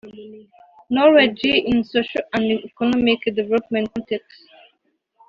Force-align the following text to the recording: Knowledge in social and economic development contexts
Knowledge 0.89 1.41
in 1.63 1.83
social 1.83 2.21
and 2.33 2.43
economic 2.61 3.19
development 3.35 3.93
contexts 3.93 4.43